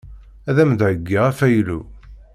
[0.49, 1.79] Ad am-d-heyyiɣ afaylu.